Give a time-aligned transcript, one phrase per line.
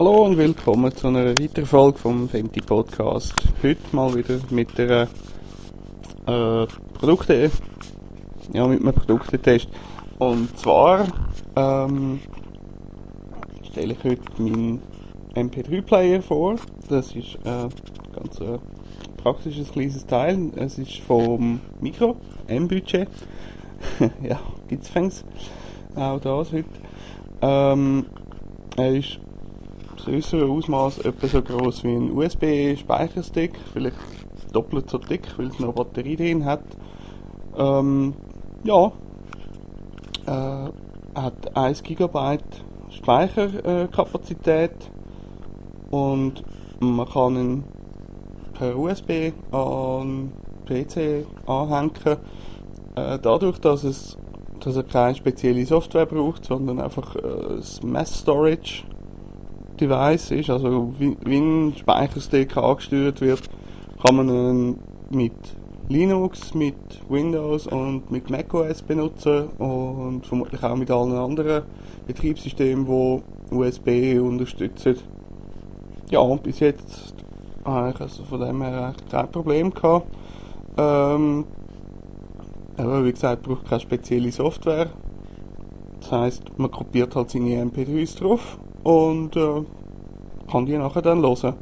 [0.00, 3.34] Hallo und willkommen zu einer weiteren Folge vom Femti Podcast.
[3.62, 5.08] Heute mal wieder mit der
[6.26, 7.50] äh, Produkte,
[8.54, 9.68] ja, mit einem Produktetest.
[10.18, 11.06] Und zwar
[11.54, 12.18] ähm,
[13.70, 14.80] stelle ich heute meinen
[15.34, 16.56] MP3-Player vor.
[16.88, 17.68] Das ist äh,
[18.14, 18.58] ganz ein
[19.18, 20.50] praktisches kleines Teil.
[20.56, 23.10] Es ist vom Mikro, M-Budget.
[24.22, 25.26] ja, gibt's fängs.
[25.94, 26.64] Auch das heute.
[27.42, 28.06] Ähm,
[28.78, 29.20] er ist
[30.08, 33.96] äußere Ausmaß etwa so groß wie ein USB-Speicherstick, vielleicht
[34.52, 36.62] doppelt so dick, weil es noch Batterie drin hat.
[37.56, 38.14] Ähm,
[38.64, 38.92] ja,
[40.26, 40.70] äh,
[41.14, 42.38] hat 1 GB
[42.90, 44.72] Speicherkapazität
[45.90, 46.42] und
[46.80, 47.64] man kann ihn
[48.54, 50.32] per USB an
[50.66, 51.92] PC anhängen.
[52.96, 54.16] Äh, dadurch, dass es
[54.60, 58.84] dass er keine spezielle Software braucht, sondern einfach äh, das Mass Storage
[59.80, 63.42] Device ist, also wie, wie ein Speicherstick angesteuert wird,
[64.04, 64.78] kann man ihn
[65.10, 65.32] mit
[65.88, 66.76] Linux, mit
[67.08, 71.64] Windows und mit macOS benutzen und vermutlich auch mit allen anderen
[72.06, 74.96] Betriebssystemen, die USB unterstützen.
[76.10, 77.14] Ja, und bis jetzt
[77.64, 80.06] habe ich also von dem her kein Problem gehabt.
[80.76, 81.44] Ähm,
[82.76, 84.90] aber wie gesagt, braucht keine spezielle Software.
[86.00, 89.62] Das heißt, man kopiert halt seine MP3s drauf und äh,
[90.50, 91.54] kann die nachher dann hören.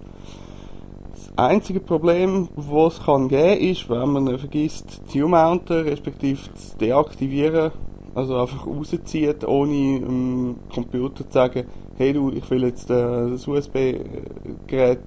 [1.13, 6.77] Das einzige Problem, was es kann geben, ist, wenn man vergisst zu mounten, respektive zu
[6.79, 7.73] deaktivieren,
[8.15, 13.47] also einfach rauszieht, ohne dem Computer zu sagen, hey du, ich will jetzt äh, das
[13.47, 15.01] USB-Gerät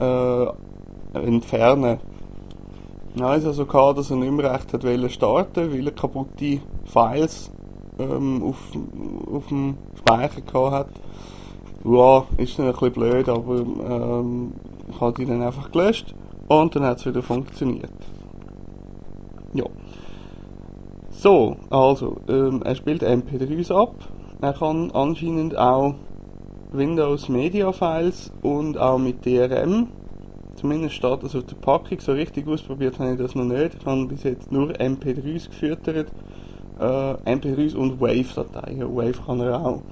[0.00, 0.46] äh,
[1.14, 1.98] entfernen.
[3.16, 7.50] Nein, es also gehabt, dass er nicht mehr recht hat starten weil er kaputte Files
[7.98, 8.56] ähm, auf,
[9.32, 11.03] auf dem Speicher gehabt hat.
[11.84, 14.52] Ja, ist ein bisschen blöd, aber ähm,
[14.88, 16.14] ich habe die dann einfach gelöscht
[16.48, 17.90] und dann hat es wieder funktioniert.
[19.52, 19.66] Ja.
[21.10, 23.94] So, also, ähm, er spielt MP3s ab.
[24.40, 25.94] Er kann anscheinend auch
[26.72, 29.88] Windows Media Files und auch mit DRM.
[30.56, 32.00] Zumindest steht das auf der Packung.
[32.00, 33.76] So richtig ausprobiert habe ich das noch nicht.
[33.78, 36.08] Ich habe bis jetzt nur MP3s gefüttert.
[36.80, 38.96] Äh, MP3s und Wave-Dateien.
[38.96, 39.82] Wave kann er auch.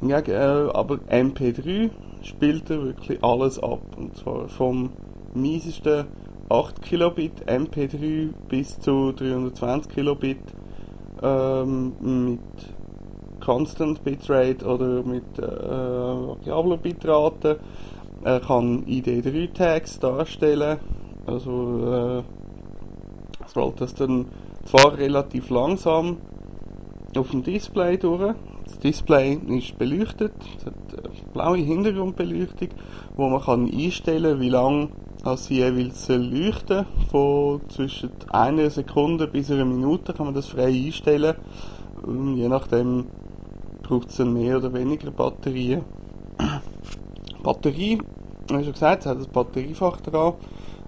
[0.00, 1.90] Hingegen, aber MP3
[2.22, 3.80] spielt er wirklich alles ab.
[3.96, 4.90] Und zwar vom
[5.34, 6.06] miesesten
[6.48, 10.38] 8 Kilobit MP3 bis zu 320 Kilobit
[11.22, 12.40] ähm, mit
[13.40, 17.58] Constant Bitrate oder mit äh, variabler Bitrate.
[18.22, 20.78] Er kann ID3-Tags darstellen.
[21.26, 24.26] Also äh, scrollt das dann
[24.64, 26.18] zwar relativ langsam
[27.16, 32.68] auf dem Display durch, das Display ist beleuchtet, es hat eine blaue Hintergrundbeleuchtung,
[33.16, 34.88] wo man kann einstellen wie lange
[35.36, 41.34] sie jeweils leuchten Von zwischen einer Sekunde bis einer Minute kann man das frei einstellen.
[42.06, 43.06] Ähm, je nachdem
[43.82, 45.82] braucht es mehr oder weniger Batterien.
[47.42, 47.98] Batterie,
[48.48, 50.34] wie schon gesagt, es hat ein Batteriefach dran.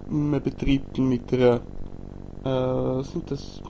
[0.09, 1.59] Man betreibt mit einer
[2.43, 3.61] äh, sind das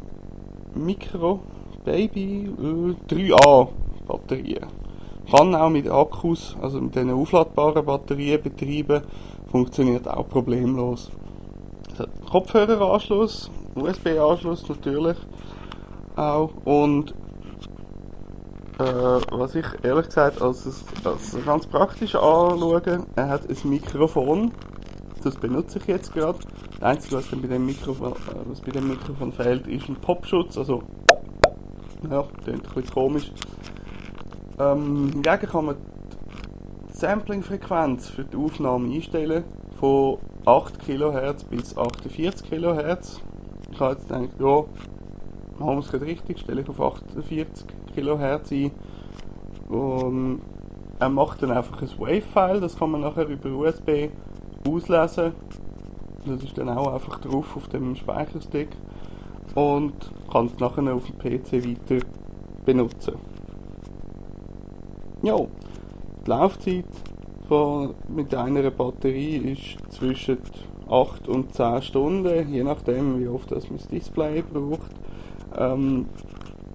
[0.76, 1.40] Micro
[1.86, 3.70] Baby äh, 3A
[4.08, 4.68] Batterien.
[5.30, 9.02] Kann auch mit Akkus, also mit diesen aufladbaren Batterien betreiben,
[9.52, 11.12] funktioniert auch problemlos.
[11.94, 15.18] Es hat Kopfhöreranschluss, USB-Anschluss natürlich
[16.16, 17.14] auch und
[18.80, 24.52] äh, was ich ehrlich gesagt als, als ganz praktisch anschaue, er hat ein Mikrofon,
[25.24, 26.40] das benutze ich jetzt gerade.
[26.74, 28.16] Das Einzige, was, bei dem Mikrofon, äh,
[28.46, 30.84] was bei dem Mikrofon fehlt, ist ein Popschutz, also
[32.10, 33.32] ja, klingt ein bisschen komisch.
[34.60, 35.76] Ähm, hingegen kann man
[36.90, 39.44] die Sampling-Frequenz für die Aufnahme einstellen
[39.80, 43.22] von 8 kHz bis 48 kHz.
[43.72, 44.64] Ich habe jetzt gedacht, ja,
[45.60, 48.72] machen wir es gerade richtig, stelle ich auf 48 kHz ein.
[49.70, 50.42] Und
[51.00, 54.10] er macht dann einfach ein Wave-File, das kann man nachher über USB
[54.68, 55.34] auslesen.
[56.26, 58.70] Das ist dann auch einfach drauf auf dem Speicherstick
[59.54, 59.94] und
[60.32, 62.06] kann es nachher auf dem PC weiter
[62.66, 63.14] benutzen.
[65.24, 66.86] Ja, die Laufzeit
[67.48, 70.38] von, mit einer Batterie ist zwischen
[70.88, 74.92] 8 und 10 Stunden, je nachdem wie oft das man das Display braucht.
[75.58, 76.06] Ähm,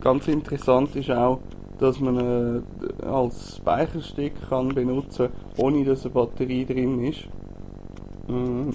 [0.00, 1.38] ganz interessant ist auch,
[1.78, 2.62] dass man
[3.00, 7.28] äh, als Speicherstick kann benutzen, ohne dass eine Batterie drin ist.
[8.28, 8.72] Ähm,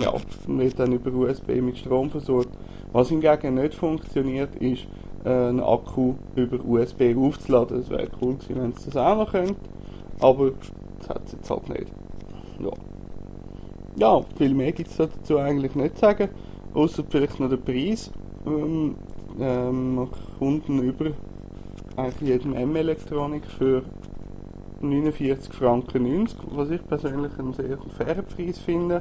[0.00, 0.14] ja,
[0.46, 2.56] wird dann über USB mit Strom versorgt.
[2.92, 4.86] Was hingegen nicht funktioniert, ist
[5.24, 7.80] einen Akku über USB aufzuladen.
[7.80, 9.56] Es wäre cool gewesen, wenn es das auch noch könnte.
[10.20, 10.52] Aber
[11.00, 11.92] das hat es jetzt halt nicht.
[12.60, 12.70] Ja.
[13.96, 16.28] Ja, viel mehr gibt es dazu eigentlich nicht zu sagen,
[16.74, 18.10] außer vielleicht noch der Preis.
[18.46, 18.94] Ähm,
[19.40, 21.12] ähm, Kunden über
[21.96, 23.82] eigentlich jedem M-Elektronik für
[24.80, 29.00] 49 Franken 90, was ich persönlich einen sehr fairen Preis finde.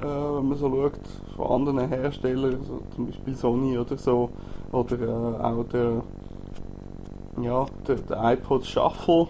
[0.00, 0.92] Äh, wenn man so schaut
[1.36, 4.30] von anderen Herstellern, so zum Beispiel Sony oder so,
[4.72, 6.02] oder äh, auch der,
[7.42, 9.28] ja, der, der iPod Shuffle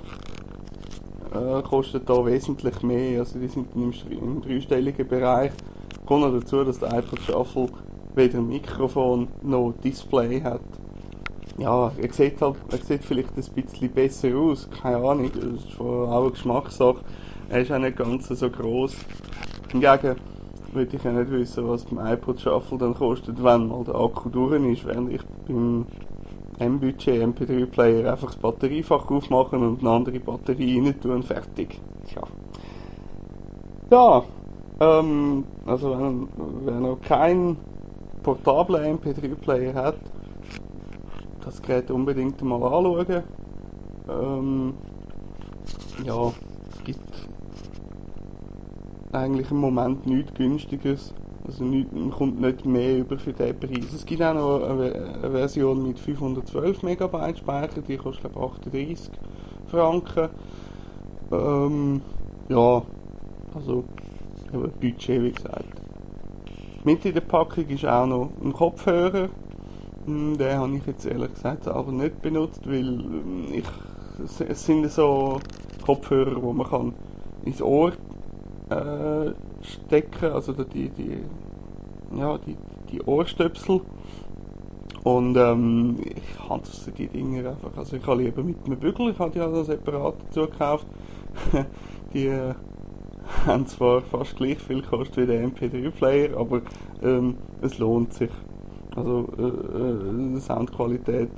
[1.32, 5.52] äh, kostet da wesentlich mehr, also die sind im, im dreistelligen Bereich.
[6.06, 7.68] Kommt noch dazu, dass der iPod Shuffle
[8.14, 10.60] weder Mikrofon noch Display hat
[11.58, 15.80] ja, er sieht halt, er sieht vielleicht ein bisschen besser aus, keine Ahnung, das ist
[15.80, 17.00] auch eine Geschmackssache.
[17.48, 18.96] Er ist auch nicht ganz so groß.
[19.70, 20.16] Hingegen
[20.74, 24.28] würde ich ja nicht wissen, was beim iPod Shuffle dann kostet, wenn mal der Akku
[24.28, 25.86] durch ist, während ich beim
[26.58, 31.80] M-Budget MP3-Player einfach das Batteriefach aufmachen und eine andere Batterie rein tun fertig.
[32.06, 32.22] Tja.
[33.90, 34.24] Ja,
[34.80, 36.28] ähm, also wenn,
[36.64, 37.56] wer noch keinen
[38.22, 39.96] portablen MP3-Player hat,
[41.44, 43.22] das Gerät unbedingt mal anschauen.
[44.08, 44.74] Ähm,
[46.04, 46.32] ja,
[46.84, 47.28] gibt
[49.14, 51.14] eigentlich im Moment nichts günstiges.
[51.46, 53.92] Also nicht, man kommt nicht mehr über für den Preis.
[53.94, 59.10] Es gibt auch noch eine, Version mit 512 MB Speicher, die kostet glaube 38
[59.66, 60.28] Franken.
[61.30, 62.00] Ähm,
[62.48, 62.82] ja,
[63.54, 63.84] also
[64.52, 65.80] Budget wie gesagt.
[66.84, 69.28] Mit in der Packung ist auch noch ein Kopfhörer
[70.06, 73.64] hm, den habe ich jetzt ehrlich gesagt aber nicht benutzt, weil hm, ich,
[74.48, 75.40] es sind so
[75.84, 76.94] Kopfhörer, wo man kann
[77.44, 77.92] ins Ohr
[78.70, 79.32] äh,
[79.62, 81.18] stecken, also die, die,
[82.16, 82.56] ja, die,
[82.90, 83.80] die Ohrstöpsel.
[85.02, 87.76] Und ähm, ich hasse die Dinger einfach.
[87.76, 90.86] Also ich habe lieber mit einem Bügel, ich habe die also separat dazu gekauft.
[92.14, 92.54] die äh,
[93.46, 96.62] haben zwar fast gleich viel gekostet wie der MP3-Player, aber
[97.02, 98.30] ähm, es lohnt sich.
[98.96, 101.30] Also äh, äh, Soundqualität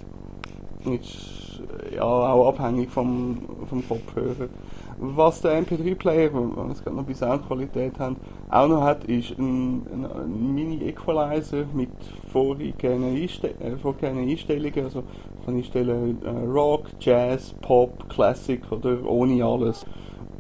[0.84, 1.60] ist
[1.94, 3.38] ja auch abhängig vom,
[3.68, 4.48] vom Kopfhörer.
[4.98, 8.16] Was der MP3-Player, wenn es gerade noch bei Soundqualität haben,
[8.50, 11.90] auch noch hat, ist ein, ein, ein Mini-Equalizer mit
[12.32, 14.84] vorgegebenen, Einste äh, vorgegebenen Einstellungen.
[14.84, 15.02] Also
[15.44, 19.84] kann ich stellen äh, Rock, Jazz, Pop, Classic oder ohne alles.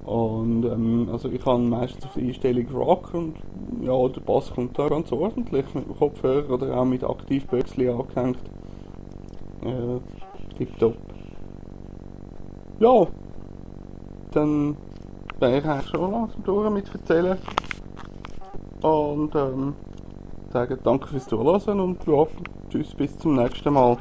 [0.06, 3.34] Und ähm, also ich habe meistens auf die Einstellung Rock und
[3.82, 8.38] ja, der Bass kommt da ganz ordentlich mit dem Kopfhörer oder auch mit Aktivböckchen angehängt.
[9.64, 10.94] Äh, tipptopp.
[12.78, 13.06] Ja,
[14.36, 14.76] dann
[15.40, 17.38] wäre ich eigentlich schon langsam durch mit erzählen.
[18.82, 19.74] Und ähm,
[20.52, 22.26] sagen danke fürs Zuhören und ja,
[22.68, 23.96] tschüss bis zum nächsten Mal.